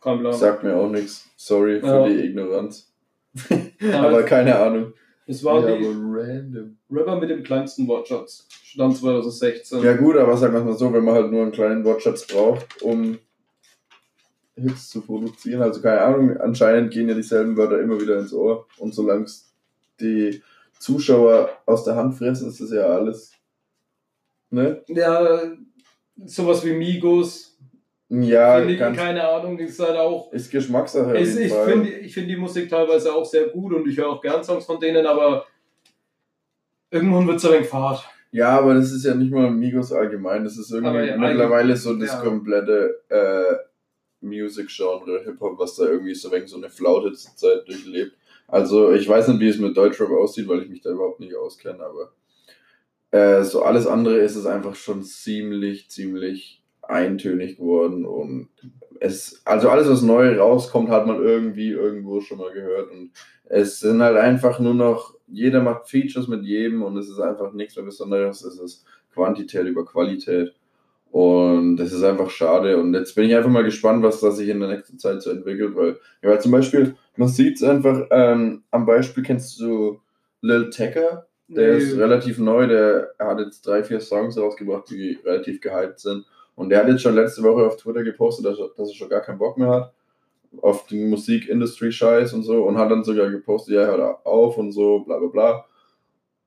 [0.00, 0.32] Kein Plan.
[0.32, 1.28] Sagt mir auch nichts.
[1.36, 2.08] Sorry für Ja.
[2.08, 2.92] die Ignoranz.
[3.92, 4.94] Aber keine Ahnung.
[5.26, 6.76] Es war ja, die random.
[6.90, 8.48] Rapper mit dem kleinsten Wortschatz.
[8.50, 9.82] Stand 2016.
[9.82, 12.26] Ja gut, aber sagen wir es mal so, wenn man halt nur einen kleinen Wortschatz
[12.26, 13.18] braucht, um
[14.56, 18.66] Hits zu produzieren, also keine Ahnung, anscheinend gehen ja dieselben Wörter immer wieder ins Ohr
[18.78, 19.52] und solange es
[20.00, 20.42] die
[20.78, 23.32] Zuschauer aus der Hand fressen, ist das ja alles.
[24.50, 24.82] Ne?
[24.88, 25.40] Ja,
[26.24, 27.51] sowas wie Migos.
[28.14, 30.30] Ja, ganz, keine Ahnung, ist halt auch.
[30.32, 31.16] ist Geschmackssache.
[31.16, 34.20] jeden ich finde ich find die Musik teilweise auch sehr gut und ich höre auch
[34.20, 35.46] gern Songs von denen, aber
[36.90, 38.04] irgendwann wird es ein wenig fad.
[38.30, 41.94] Ja, aber das ist ja nicht mal Migos allgemein, das ist irgendwie ja, mittlerweile so
[41.94, 42.20] das ja.
[42.20, 43.54] komplette äh,
[44.20, 48.12] Music-Genre Hip-Hop, was da irgendwie so wenig so eine Flaute zur Zeit durchlebt.
[48.46, 51.34] Also ich weiß nicht, wie es mit Deutschrap aussieht, weil ich mich da überhaupt nicht
[51.34, 52.12] auskenne, aber
[53.10, 58.48] äh, so alles andere ist es einfach schon ziemlich, ziemlich eintönig geworden und
[59.00, 63.10] es, also alles, was neu rauskommt, hat man irgendwie irgendwo schon mal gehört und
[63.44, 67.52] es sind halt einfach nur noch, jeder macht Features mit jedem und es ist einfach
[67.52, 70.54] nichts mehr Besonderes, es ist Quantität über Qualität
[71.10, 74.48] und das ist einfach schade und jetzt bin ich einfach mal gespannt, was da sich
[74.48, 78.06] in der nächsten Zeit so entwickelt, weil, ja, weil zum Beispiel, man sieht es einfach,
[78.10, 80.00] ähm, am Beispiel kennst du
[80.40, 85.60] Lil Tecca, der ist relativ neu, der hat jetzt drei, vier Songs rausgebracht, die relativ
[85.60, 86.24] gehypt sind.
[86.54, 89.08] Und der hat jetzt schon letzte Woche auf Twitter gepostet, dass er, dass er schon
[89.08, 89.92] gar keinen Bock mehr hat
[90.60, 95.00] auf den Musik-Industry-Scheiß und so und hat dann sogar gepostet, ja, hört auf und so,
[95.00, 95.64] bla bla bla.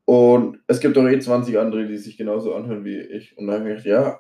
[0.06, 3.36] Und es gibt doch eh 20 andere, die sich genauso anhören wie ich.
[3.38, 4.20] Und dann habe ich gedacht, ja,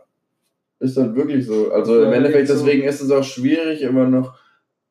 [0.79, 1.71] ist halt wirklich so.
[1.71, 2.55] Also im Ja, Endeffekt, so.
[2.55, 4.35] deswegen ist es auch schwierig, immer noch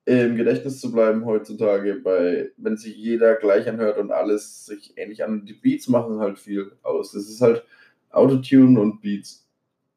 [0.07, 5.25] im Gedächtnis zu bleiben heutzutage, bei, wenn sich jeder gleich anhört und alles sich ähnlich
[5.25, 5.45] an.
[5.47, 7.13] Die Beats machen halt viel aus.
[7.13, 7.65] Das ist halt
[8.11, 9.44] Autotune und Beats.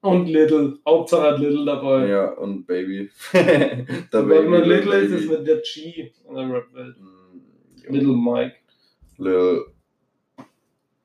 [0.02, 0.78] Und Little.
[0.88, 2.08] Hauptsache hat Little dabei.
[2.08, 3.10] Ja, und Baby.
[3.34, 6.96] Und wenn man Little ist, ist mit der G in der Rap-Welt.
[7.00, 7.94] Mm.
[7.94, 8.56] Little Mike.
[9.18, 9.66] Lil.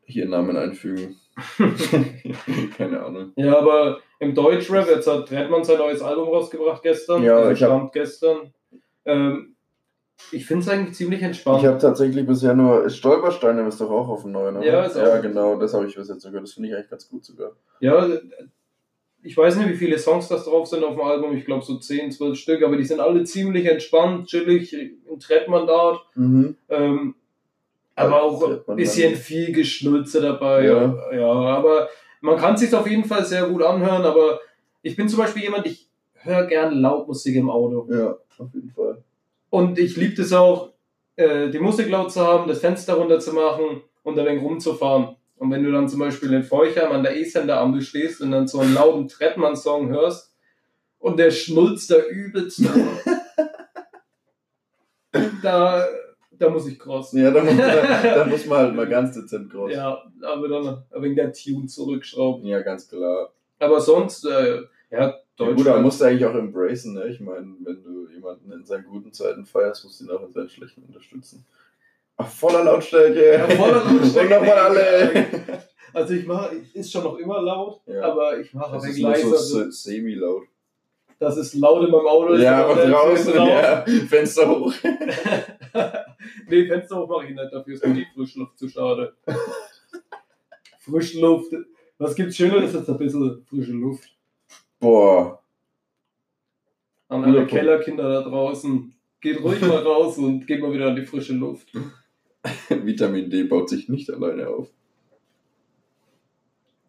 [0.05, 1.17] Hier Namen einfügen.
[2.77, 3.33] Keine Ahnung.
[3.37, 7.23] Ja, aber im Deutschrap, jetzt hat Redman sein neues Album rausgebracht gestern.
[7.23, 8.53] Ja, also ich hab- gestern.
[9.05, 9.57] Ähm,
[10.31, 11.61] ich finde es eigentlich ziemlich entspannt.
[11.63, 14.67] Ich habe tatsächlich bisher nur Stolpersteine ist doch auch auf dem neuen, oder?
[14.67, 16.41] Ja, ist auch- ja genau, das habe ich bis jetzt sogar.
[16.43, 17.53] Das finde ich eigentlich ganz gut sogar.
[17.81, 18.07] Ja,
[19.23, 21.37] ich weiß nicht, wie viele Songs das drauf sind auf dem Album.
[21.37, 26.01] Ich glaube so 10, 12 Stück, aber die sind alle ziemlich entspannt, chillig, im Trettmandat.
[26.15, 26.57] Mhm.
[26.69, 27.15] Ähm,
[27.97, 30.65] Ja, aber auch ein bisschen viel Geschnulze dabei.
[30.65, 31.15] Ja.
[31.15, 31.33] Ja.
[31.33, 31.89] aber
[32.21, 34.03] man kann sich auf jeden Fall sehr gut anhören.
[34.03, 34.41] Aber
[34.83, 37.87] ich bin zum Beispiel jemand, ich höre gern laut Musik im Auto.
[37.93, 39.03] Ja, auf jeden Fall.
[39.51, 40.71] Und ich liebe es auch,
[41.17, 45.17] äh, die Musik laut zu haben, das Fenster runter zu machen und ein wenig rumzufahren.
[45.43, 48.61] Und wenn du dann zum Beispiel in Feuchheim an der E-Sender-Ampel stehst und dann so
[48.61, 50.33] einen lauten Trettmann-Song hörst
[51.01, 52.63] und der schnulzt da übelst
[55.43, 55.85] da,
[56.31, 57.25] da muss ich crossen.
[57.25, 59.75] Ja, da muss, da, da muss man halt mal ganz dezent crossen.
[59.75, 62.47] Ja, aber dann wegen der Tune zurückschrauben.
[62.47, 63.33] Ja, ganz klar.
[63.59, 64.59] Aber sonst, äh,
[64.93, 65.57] ja, Ja, Deutschland.
[65.57, 67.09] gut, aber musst du eigentlich auch embracen, ne?
[67.09, 70.33] Ich meine, wenn du jemanden in seinen guten Zeiten feierst, musst du ihn auch in
[70.33, 71.45] seinen schlechten unterstützen.
[72.25, 73.33] Voller Lautstärke.
[73.39, 74.21] Ja, voller Lautstärke.
[74.35, 75.27] Und nochmal alle.
[75.95, 78.03] Also ich mache, ist schon noch immer laut, Ja.
[78.13, 80.45] aber ich mache Das ist nur leiser, so so, se- semi-laut.
[81.19, 82.43] dass es laut in meinem Auto ist.
[82.43, 83.85] Ja, aber dann draußen, ja.
[84.09, 84.73] Fenster hoch.
[86.49, 89.15] nee, Fenster hoch mache ich nicht, dafür ist mir die Frischluft zu schade.
[90.79, 91.53] Frischluft.
[91.99, 94.09] Was gibt's Schöneres als ein bisschen frische Luft?
[94.81, 95.41] Boah.
[97.09, 97.47] An alle.
[97.47, 98.93] Kellerkinder da draußen.
[99.21, 101.69] Geht ruhig mal raus und geht mal wieder an die frische Luft.
[102.69, 104.69] Vitamin D baut sich nicht alleine auf.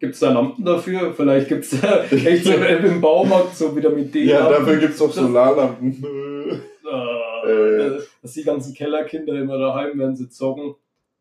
[0.00, 1.14] Gibt's da Lampen dafür?
[1.14, 4.24] Vielleicht gibt's da echt so im Baumarkt so Vitamin D.
[4.24, 4.66] Ja, Lampen.
[4.66, 6.04] dafür gibt es auch Solarlampen.
[6.86, 7.98] Ah, Äh.
[8.22, 10.74] Dass die ganzen Kellerkinder immer daheim, wenn sie zocken,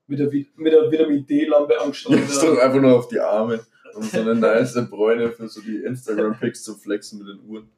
[0.08, 2.56] mit der, mit der Vitamin D-Lampe angestrahlt werden.
[2.56, 3.62] doch einfach nur auf die Arme,
[3.96, 7.70] um so eine nice Bräune für so die Instagram-Pics zu flexen mit den Uhren.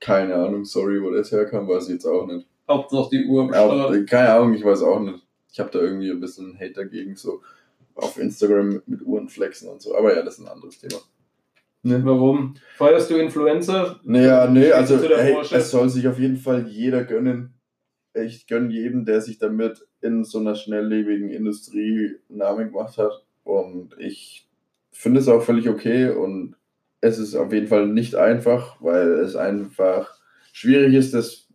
[0.00, 2.46] Keine Ahnung, sorry, wo das herkam, weiß ich jetzt auch nicht.
[2.66, 4.06] Hauptsache die Uhr am Ja, Start.
[4.08, 5.20] keine Ahnung, ich weiß auch nicht.
[5.52, 7.42] Ich habe da irgendwie ein bisschen Hate dagegen, so
[7.94, 9.96] auf Instagram mit Uhren flexen und so.
[9.96, 11.00] Aber ja, das ist ein anderes Thema.
[11.82, 12.04] Ne?
[12.04, 12.54] Warum?
[12.76, 14.00] Feierst du Influencer?
[14.04, 17.54] Naja, nee, also hey, es soll sich auf jeden Fall jeder gönnen.
[18.14, 23.24] Ich gönne jedem, der sich damit in so einer schnelllebigen Industrie einen Namen gemacht hat.
[23.44, 24.48] Und ich
[24.90, 26.08] finde es auch völlig okay.
[26.10, 26.56] Und
[27.00, 30.18] es ist auf jeden Fall nicht einfach, weil es einfach
[30.52, 31.47] schwierig ist, das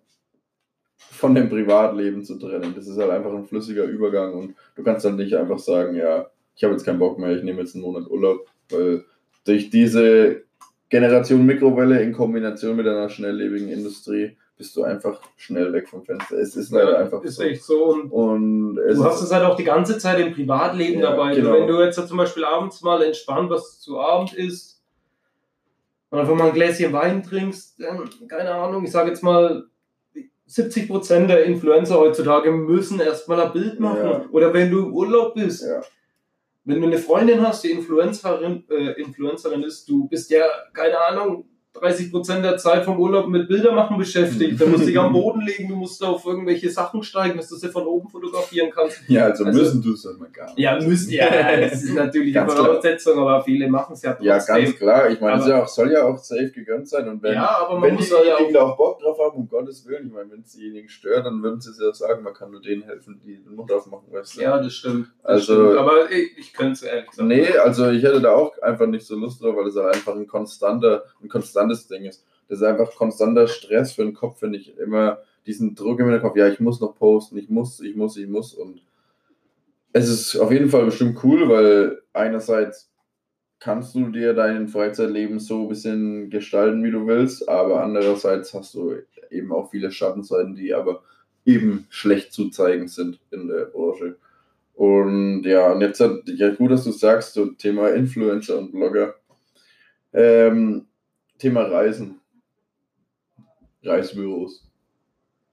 [1.23, 2.73] von dem Privatleben zu trennen.
[2.75, 6.27] Das ist halt einfach ein flüssiger Übergang und du kannst dann nicht einfach sagen, ja,
[6.53, 9.05] ich habe jetzt keinen Bock mehr, ich nehme jetzt einen Monat Urlaub, weil
[9.45, 10.41] durch diese
[10.89, 16.37] Generation Mikrowelle in Kombination mit einer schnelllebigen Industrie bist du einfach schnell weg vom Fenster.
[16.39, 17.43] Es ist leider einfach ist so.
[17.43, 17.85] echt so.
[17.85, 21.11] Und Und es du hast ist, es halt auch die ganze Zeit im Privatleben Ja,
[21.11, 21.35] dabei.
[21.35, 21.53] genau.
[21.53, 24.81] Wenn du jetzt so zum Beispiel abends mal entspannt was zu Abend isst
[26.09, 29.63] und einfach mal ein Gläschen Wein trinkst, dann, keine Ahnung, ich sage jetzt mal,
[30.47, 34.09] 70% der Influencer heutzutage müssen erstmal ein Bild machen.
[34.09, 34.25] Ja.
[34.31, 35.81] Oder wenn du im Urlaub bist, ja,
[36.65, 41.45] wenn du eine Freundin hast, die Influencerin, äh, Influencerin ist, du bist ja, keine Ahnung,
[41.75, 44.61] 30% der Zeit vom Urlaub mit Bildermachen beschäftigt.
[44.61, 47.55] Da musst du dich am Boden legen, du musst auf irgendwelche Sachen steigen, dass du
[47.55, 49.01] sie von oben fotografieren kannst.
[49.07, 50.59] ja, also, Also- müssen du es dann mal gar nicht.
[50.59, 51.25] Ja, müsst ja,
[51.59, 52.47] das ist natürlich klar.
[52.49, 54.27] Voraussetzung, aber viele machen es ja trotzdem.
[54.27, 55.09] Ja, ganz klar.
[55.09, 57.07] Ich meine, es ja auch, soll ja auch safe gegönnt sein.
[57.09, 58.61] Und wenn, Ja, aber man wenn muss ja diejenigen auch.
[58.67, 61.41] da auch Bock drauf haben, um Gottes Willen, ich meine, wenn es diejenigen stört, dann
[61.41, 64.37] würden sie es ja sagen, man kann nur denen helfen, die den Mund aufmachen, weißt
[64.37, 64.41] du?
[64.41, 65.07] Ja, das stimmt.
[65.23, 65.77] Das Also- stimmt.
[65.79, 67.27] Aber ich, ich könnte es ehrlich sagen.
[67.27, 70.15] Nee, also ich hätte da auch einfach nicht so Lust drauf, weil es halt einfach
[70.15, 71.29] ein konstanter, ein
[71.63, 72.25] konstantes Ding ist.
[72.47, 76.37] Das ist einfach konstanter Stress für den Kopf, finde ich immer diesen Druck im Kopf,
[76.37, 78.81] ja, ich muss noch posten, ich muss, ich muss, ich muss und
[79.91, 82.89] es ist auf jeden Fall bestimmt cool, weil einerseits
[83.59, 88.73] kannst du dir dein Freizeitleben so ein bisschen gestalten, wie du willst, aber andererseits hast
[88.73, 88.95] du
[89.29, 91.03] eben auch viele Schattenseiten, die aber
[91.45, 94.15] eben schlecht zu zeigen sind in der Branche.
[94.73, 99.15] Und ja, und jetzt hat, ja gut, dass du sagst, so Thema Influencer und Blogger.
[100.13, 100.87] Ähm,
[101.43, 102.21] Thema Reisen.
[103.83, 104.65] Reisebüros.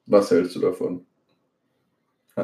[0.07, 1.05] Was hältst du davon?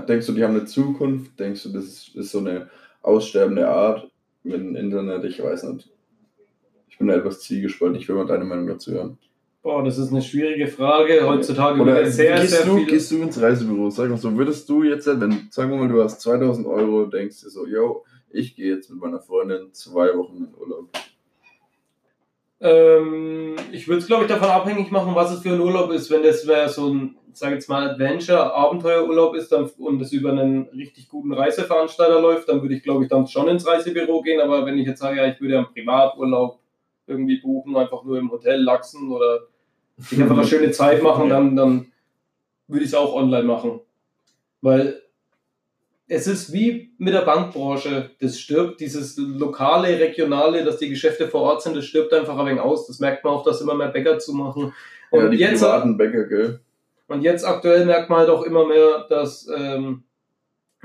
[0.09, 1.39] Denkst du, die haben eine Zukunft?
[1.39, 2.69] Denkst du, das ist, ist so eine
[3.03, 4.11] aussterbende Art
[4.43, 5.23] mit dem Internet?
[5.27, 5.89] Ich weiß nicht.
[6.89, 7.97] Ich bin da etwas zielgespalten.
[7.97, 9.17] Ich will mal deine Meinung dazu hören.
[9.63, 11.25] Boah, das ist eine schwierige Frage.
[11.25, 12.87] Heutzutage Oder wird sehr, gehst, sehr du, viel.
[12.87, 13.91] gehst du ins Reisebüro?
[13.91, 17.43] Sag mal so, würdest du jetzt, wenn, sagen wir mal, du hast 2000 Euro, denkst
[17.43, 20.91] dir so, yo, ich gehe jetzt mit meiner Freundin zwei Wochen in Urlaub.
[22.61, 26.11] Ähm, ich würde es, glaube ich, davon abhängig machen, was es für ein Urlaub ist.
[26.11, 26.43] Wenn das
[26.75, 31.33] so ein, sag jetzt mal, Adventure, Abenteuerurlaub ist dann, und es über einen richtig guten
[31.33, 34.41] Reiseveranstalter läuft, dann würde ich, glaube ich, dann schon ins Reisebüro gehen.
[34.41, 36.59] Aber wenn ich jetzt sage, ja, ich würde einen Privaturlaub
[37.07, 39.41] irgendwie buchen, einfach nur im Hotel lachsen oder
[39.99, 41.93] sich einfach eine schöne Zeit machen, dann, dann
[42.69, 43.81] würde ich es auch online machen.
[44.63, 45.03] Weil
[46.09, 51.43] es ist wie mit der Bankbranche, das stirbt, dieses lokale, regionale, dass die Geschäfte vor
[51.43, 52.87] Ort sind, das stirbt einfach ein wenig aus.
[52.87, 54.73] Das merkt man auch, dass immer mehr Bäcker zu machen.
[55.11, 56.61] Und, ja, die jetzt, privaten Bäcker, gell?
[57.09, 60.05] und jetzt aktuell merkt man halt auch immer mehr, dass ähm,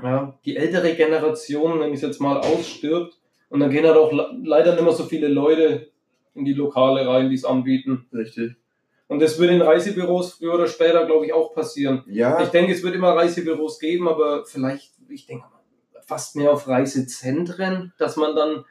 [0.02, 3.14] ja, die ältere Generation, wenn ich es jetzt mal ausstirbt,
[3.48, 5.88] und dann gehen halt auch le- leider nicht mehr so viele Leute
[6.34, 8.06] in die Lokale rein, die es anbieten.
[8.12, 8.52] Richtig.
[9.08, 12.02] Und das wird in Reisebüros früher oder später, glaube ich, auch passieren.
[12.06, 15.44] Ja, Ich denke, es wird immer Reisebüros geben, aber vielleicht, ich denke,
[16.06, 18.64] fast mehr auf Reisezentren, dass man dann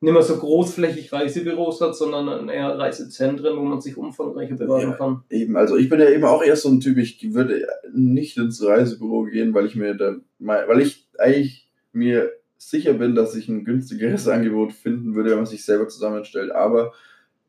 [0.00, 4.96] nicht mehr so großflächig Reisebüros hat, sondern eher Reisezentren, wo man sich umfangreicher beraten Ja.
[4.96, 5.22] kann.
[5.30, 8.62] Eben, also ich bin ja eben auch eher so ein Typ, ich würde nicht ins
[8.62, 13.64] Reisebüro gehen, weil ich mir da, weil ich eigentlich mir sicher bin, dass ich ein
[13.64, 16.50] günstigeres Angebot finden würde, wenn man sich selber zusammenstellt.
[16.52, 16.92] Aber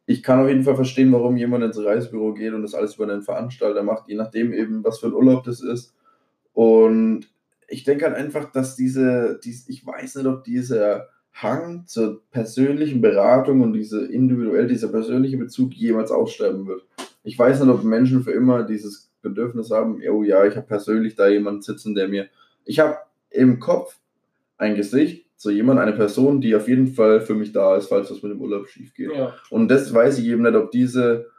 [0.06, 3.06] ich kann auf jeden Fall verstehen, warum jemand ins Reisebüro geht und das alles über
[3.12, 5.94] einen Veranstalter macht, je nachdem eben, was für ein Urlaub das ist.
[6.54, 7.28] Und
[7.68, 13.02] ich denke halt einfach, dass diese, dies, ich weiß nicht, ob dieser Hang zur persönlichen
[13.02, 16.86] Beratung und diese individuell, dieser persönliche Bezug jemals aussterben wird.
[17.24, 21.16] Ich weiß nicht, ob Menschen für immer dieses Bedürfnis haben, oh ja, ich habe persönlich
[21.16, 22.28] da jemanden sitzen, der mir.
[22.64, 22.98] Ich habe
[23.32, 23.98] im Kopf
[24.58, 28.10] ein Gesicht zu jemand, eine Person, die auf jeden Fall für mich da ist, falls
[28.10, 29.12] was mit dem Urlaub schief geht.
[29.12, 29.36] Ja.
[29.50, 31.30] Und das weiß ich eben nicht, ob diese,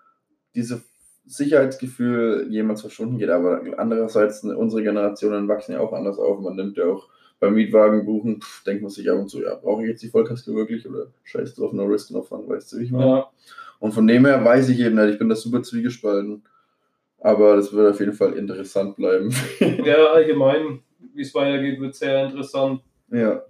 [0.54, 0.82] diese
[1.26, 3.30] Sicherheitsgefühl jemals verschwunden geht.
[3.30, 6.40] Aber andererseits, unsere Generationen wachsen ja auch anders auf.
[6.40, 7.08] Man nimmt ja auch
[7.40, 10.08] beim Mietwagen buchen, pff, denkt man sich ab und zu, ja, brauche ich jetzt die
[10.08, 13.06] Vollkasko wirklich oder scheiß drauf, no risk, no fun, weißt du, wie ich meine?
[13.06, 13.30] ja.
[13.78, 16.42] Und von dem her weiß ich eben nicht, ich bin da super zwiegespalten.
[17.20, 19.34] Aber das wird auf jeden Fall interessant bleiben.
[19.84, 20.80] Ja, allgemein,
[21.14, 22.80] wie es weitergeht, wird sehr interessant.
[23.10, 23.42] ja.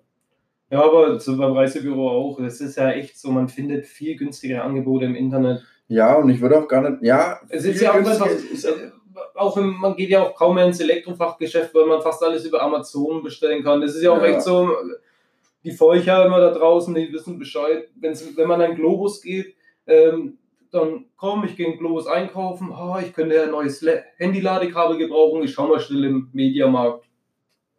[0.69, 2.41] Ja, aber so beim Reisebüro auch.
[2.41, 5.65] Es ist ja echt so, man findet viel günstigere Angebote im Internet.
[5.89, 8.91] Ja, und ich würde auch gar nicht, ja, Es ist ja auch einfach, äh,
[9.35, 12.61] auch im, man geht ja auch kaum mehr ins Elektrofachgeschäft, weil man fast alles über
[12.63, 13.81] Amazon bestellen kann.
[13.81, 14.27] Das ist ja auch Ja.
[14.29, 14.69] echt so,
[15.65, 17.89] die Feucher immer da draußen, die wissen Bescheid.
[17.97, 19.55] Wenn's, wenn man an Globus geht,
[19.87, 20.39] ähm,
[20.71, 23.85] dann komm, ich gehe in Globus einkaufen, ah, ich könnte ja ein neues
[24.17, 27.05] Handy-Ladekabel gebrauchen, ich schau mal schnell im Mediamarkt.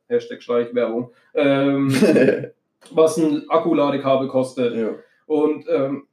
[0.08, 1.12] Hashtag Schleichwerbung.
[1.34, 1.90] Ähm,
[2.92, 4.76] was ein Akkuladekabel kostet.
[4.76, 4.90] ja.
[5.26, 6.07] Und ähm,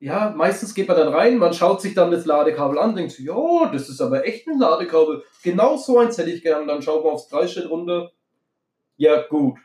[0.00, 3.26] ja, meistens geht man dann rein, man schaut sich dann das Ladekabel an, denkt sich,
[3.26, 5.22] ja, das ist aber echt ein Ladekabel.
[5.42, 6.66] Genau so eins hätte ich gern.
[6.66, 8.10] Dann schaut man aufs Preisschild runter.
[8.96, 9.58] Ja, gut.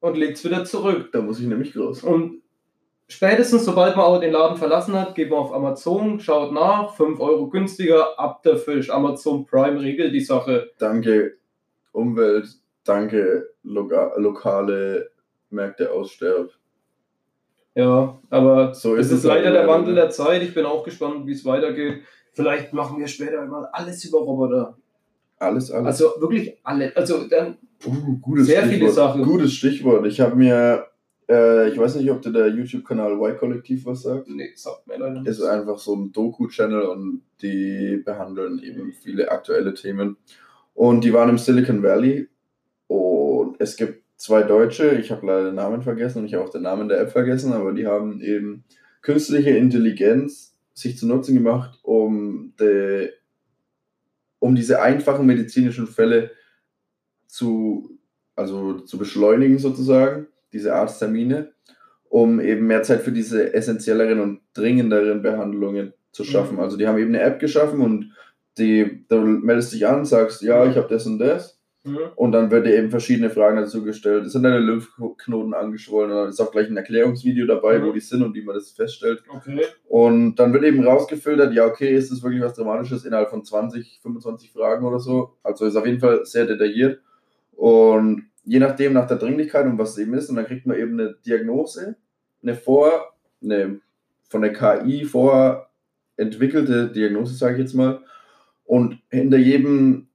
[0.00, 1.10] Und legt es wieder zurück.
[1.12, 2.02] Da muss ich nämlich groß.
[2.04, 2.42] Und
[3.08, 7.20] spätestens, sobald man auch den Laden verlassen hat, geht man auf Amazon, schaut nach, 5
[7.20, 8.90] Euro günstiger, ab der Fisch.
[8.90, 10.70] Amazon Prime regelt die Sache.
[10.78, 11.36] Danke
[11.92, 12.48] Umwelt,
[12.84, 15.10] danke loga lokale
[15.50, 16.50] Märkte aussterben.
[17.76, 20.00] Ja, aber So es ist ist es leider halt der leider, Wandel ne?
[20.00, 20.42] der Zeit.
[20.42, 22.00] Ich bin auch gespannt, wie es weitergeht.
[22.32, 24.76] Vielleicht machen wir später mal alles über Roboter.
[25.38, 25.86] Alles, alles.
[25.86, 26.96] Also wirklich alle.
[26.96, 28.94] Also dann, Uh, gutes Sehr viele Stichwort.
[28.94, 29.22] Sachen.
[29.22, 30.06] Gutes Stichwort.
[30.06, 30.86] Ich habe mir,
[31.28, 34.28] äh, ich weiß nicht, ob dir der YouTube-Kanal Y-Kollektiv was sagt.
[34.30, 35.48] nee, sagt mir leider Ist nicht.
[35.50, 40.16] einfach so ein Doku-Channel und die behandeln eben viele aktuelle Themen.
[40.72, 42.28] Und die waren im Silicon Valley
[42.86, 46.50] und es gibt zwei Deutsche, ich habe leider den Namen vergessen und ich habe auch
[46.50, 48.64] den Namen der App vergessen, aber die haben eben
[49.02, 53.12] künstliche Intelligenz sich zu Nutzen gemacht, um, de,
[54.38, 56.30] um diese einfachen medizinischen Fälle
[57.26, 57.98] zu,
[58.34, 61.52] also zu beschleunigen sozusagen, diese Arzttermine,
[62.08, 66.54] um eben mehr Zeit für diese essentielleren und dringenderen Behandlungen zu schaffen.
[66.56, 66.60] Mhm.
[66.60, 68.12] Also die haben eben eine App geschaffen und
[68.58, 71.55] die, du meldest dich an, sagst, ja, ich habe das und das
[71.86, 71.98] Mhm.
[72.16, 74.30] und dann wird dir eben verschiedene Fragen dazu gestellt.
[74.30, 76.10] Sind deine Lymphknoten angeschwollen?
[76.10, 77.86] Und dann ist auch gleich ein Erklärungsvideo dabei, Mhm.
[77.86, 79.22] wo die sind und wie man das feststellt.
[79.28, 79.62] Okay.
[79.88, 84.00] Und dann wird eben rausgefiltert, ja, okay, ist das wirklich was Dramatisches innerhalb von 20,
[84.02, 85.34] 25 Fragen oder so.
[85.42, 87.00] Also ist auf jeden Fall sehr detailliert.
[87.52, 90.76] Und je nachdem, nach der Dringlichkeit und was es eben ist, und dann kriegt man
[90.76, 91.96] eben eine Diagnose,
[92.42, 93.80] eine vor, eine
[94.28, 98.00] von der KI vorentwickelte Diagnose, sage ich jetzt mal.
[98.64, 100.05] Und hinter jedem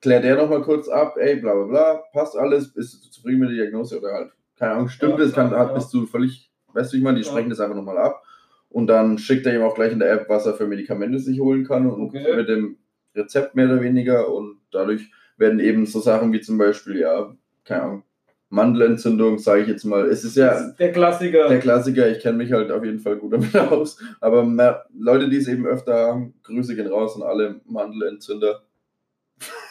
[0.00, 3.50] klärt er nochmal kurz ab, ey, bla bla bla, passt alles, bist du zufrieden mit
[3.50, 6.92] der Diagnose oder halt, keine Ahnung, stimmt Ja, es, kann, ja, bist du völlig, weißt
[6.92, 7.30] du, ich meine, die Ja.
[7.30, 8.22] sprechen das einfach nochmal ab.
[8.68, 11.40] Und dann schickt er ihm auch gleich in der App, was er für Medikamente sich
[11.40, 12.36] holen kann und Okay.
[12.36, 12.76] mit dem
[13.16, 14.32] Rezept mehr oder weniger.
[14.32, 18.02] Und dadurch werden eben so Sachen wie zum Beispiel, ja, keine Ahnung,
[18.50, 20.06] Mandelentzündung, sage ich jetzt mal.
[20.06, 21.48] Es ist ja der Klassiker.
[21.48, 23.98] der Klassiker, ich kenne mich halt auf jeden Fall gut damit aus.
[24.20, 28.62] Aber mehr, Leute, die es eben öfter haben, Grüße gehen raus an alle Mandelentzünder.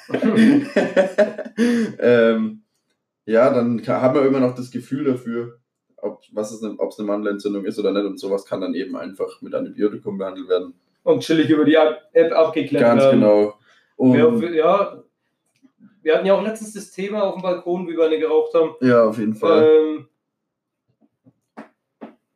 [1.99, 2.63] ähm,
[3.25, 5.59] ja, dann hat man immer noch das Gefühl dafür,
[5.97, 8.05] ob es eine, eine Mandelentzündung ist oder nicht.
[8.05, 10.73] Und sowas kann dann eben einfach mit Antibiotikum behandelt werden.
[11.03, 13.19] Und chillig über die App abgeklärt Ganz werden.
[13.19, 13.53] genau.
[13.97, 14.15] Und,
[14.53, 15.03] ja,
[16.01, 18.75] wir hatten ja auch letztens das Thema auf dem Balkon, wie wir eine geraucht haben.
[18.81, 19.69] ja, auf jeden Fall.
[19.69, 20.07] Ähm,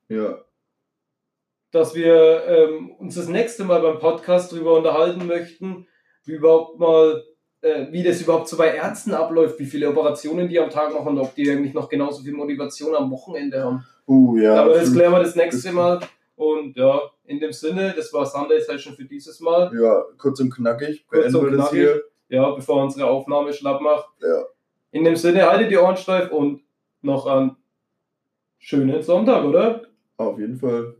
[0.09, 0.37] ja.
[1.71, 5.87] dass wir ähm, uns das nächste Mal beim Podcast darüber unterhalten möchten,
[6.25, 7.23] wie überhaupt mal
[7.63, 11.07] äh, wie das überhaupt so bei Ärzten abläuft, wie viele Operationen die am Tag machen
[11.07, 13.85] und ob die eigentlich noch genauso viel Motivation am Wochenende haben.
[14.05, 14.61] Uh, ja.
[14.61, 16.01] Aber das klären wir das nächste Mal.
[16.35, 19.71] Und ja, in dem Sinne, das war Sunday Session für dieses Mal.
[19.79, 21.05] ja, kurz und knackig.
[21.07, 21.79] Kurz Beenden und wir das knackig.
[21.79, 22.03] hier.
[22.33, 24.09] Ja, bevor unsere Aufnahme schlapp macht.
[24.19, 24.45] Ja.
[24.89, 26.63] In dem Sinne, haltet die Ohren steif und
[27.03, 27.57] noch einen
[28.57, 29.83] schönen Sonntag, oder?
[30.17, 30.95] Auf jeden Fall.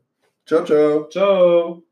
[0.45, 1.09] Ciao, ciao.
[1.09, 1.83] Ciao.